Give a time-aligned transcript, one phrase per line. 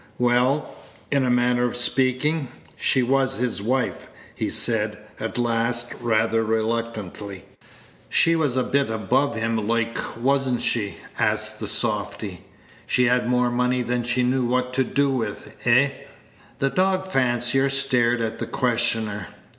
[0.17, 0.75] "Well,
[1.11, 7.43] in a manner of speaking, she was his wife," he said at last, rather reluctantly.
[8.09, 12.43] "She was a bit above him, loike, was n't she?" asked the softy.
[12.87, 15.89] "She had more money than she knew what to do with, eh?"
[16.57, 19.27] The dog fancier stared at the questioner.